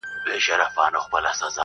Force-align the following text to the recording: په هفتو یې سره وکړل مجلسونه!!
په 0.03 0.07
هفتو 0.13 0.31
یې 0.35 0.41
سره 0.47 0.65
وکړل 0.75 1.13
مجلسونه!! 1.13 1.57